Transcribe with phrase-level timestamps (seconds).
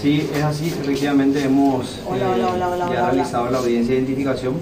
[0.00, 0.68] Sí, es así.
[0.68, 4.54] Efectivamente hemos Hola, eh, hola, hola, hola, ya realizado la audiencia de identificación.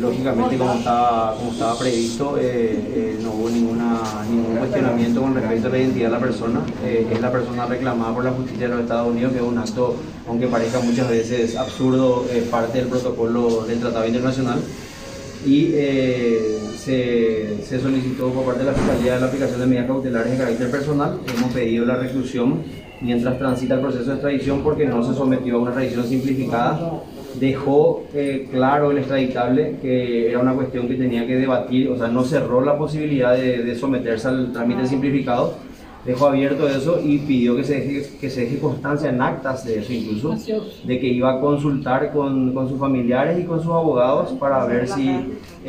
[0.00, 5.68] Lógicamente, como estaba, como estaba previsto, eh, eh, no hubo ninguna, ningún cuestionamiento con respecto
[5.68, 6.60] a la identidad de la persona.
[6.84, 9.58] Eh, es la persona reclamada por la justicia de los Estados Unidos, que es un
[9.58, 9.96] acto,
[10.28, 14.60] aunque parezca muchas veces absurdo, eh, parte del protocolo del Tratado Internacional.
[15.46, 20.38] Y eh, se, solicitó por parte de la Fiscalía la aplicación de medidas cautelares de
[20.38, 21.20] carácter personal.
[21.36, 22.62] Hemos pedido la reclusión
[23.00, 27.02] mientras transita el proceso de extradición porque no se sometió a una extradición simplificada
[27.38, 32.08] dejó eh, claro el extraditable que era una cuestión que tenía que debatir, o sea,
[32.08, 35.54] no cerró la posibilidad de someterse al trámite simplificado,
[36.08, 39.80] dejó abierto eso y pidió que se deje, que se deje constancia en actas de
[39.80, 40.34] eso incluso,
[40.84, 44.88] de que iba a consultar con, con sus familiares y con sus abogados para ver
[44.88, 45.06] si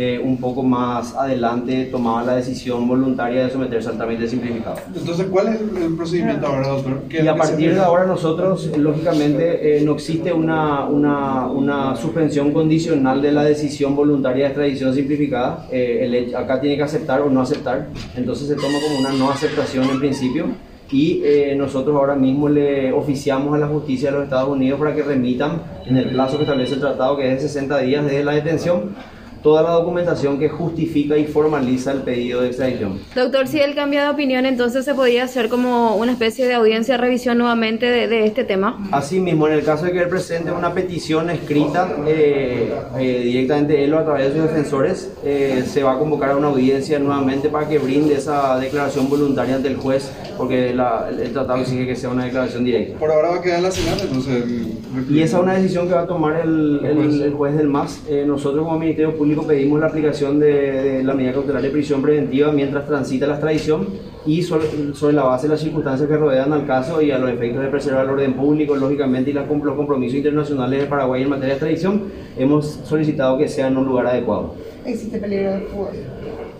[0.00, 4.76] eh, un poco más adelante tomaba la decisión voluntaria de someterse al trámite simplificado.
[4.94, 7.02] Entonces, ¿cuál es el, procedimiento ahora, doctor?
[7.08, 11.96] ¿Qué es Y a partir de ahora nosotros, lógicamente, eh, no existe una, una, una
[11.96, 15.66] suspensión condicional de la decisión voluntaria de extradición simplificada.
[15.72, 19.32] Eh, el acá tiene que aceptar o no aceptar, entonces se toma como una no
[19.32, 20.46] aceptación en principio.
[20.92, 24.94] Y eh, nosotros ahora mismo le oficiamos a la justicia de los Estados Unidos para
[24.94, 28.22] que remitan en el plazo que establece el tratado, que es de 60 días desde
[28.22, 28.94] la detención,
[29.42, 32.98] toda la documentación que justifica y formaliza el pedido de extradición.
[33.14, 36.94] Doctor, si él cambia de opinión, entonces se podría hacer como una especie de audiencia
[36.94, 38.88] de revisión nuevamente de, de este tema.
[38.92, 43.94] Asimismo, en el caso de que él presente una petición escrita eh, eh, directamente él
[43.94, 47.48] o a través de sus defensores, eh, se va a convocar a una audiencia nuevamente
[47.48, 51.96] para que brinde esa declaración voluntaria ante el juez, porque la- el tratado exige que
[51.96, 52.98] sea una declaración directa.
[52.98, 54.42] Por ahora va a quedar en la Senada, entonces...
[54.44, 54.78] el-
[55.10, 58.00] Y esa es una decisión que va a tomar el, el- el juez del MAS.
[58.08, 62.00] Eh, nosotros como Ministerio Público pedimos la aplicación de, de la medida cautelar de prisión
[62.02, 63.86] preventiva mientras transita la extradición
[64.26, 67.30] y sobre, sobre la base de las circunstancias que rodean al caso y a los
[67.30, 71.28] efectos de preservar el orden público, lógicamente, y la- los compromisos internacionales de Paraguay en
[71.30, 72.02] materia de extradición,
[72.36, 74.54] hemos solicitado que sea en un lugar adecuado.
[74.84, 75.90] Existe peligro de fuga.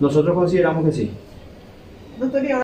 [0.00, 1.10] Nosotros consideramos que sí.